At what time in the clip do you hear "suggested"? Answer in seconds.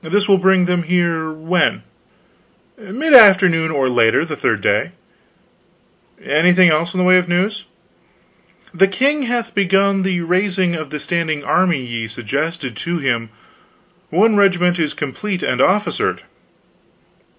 12.08-12.74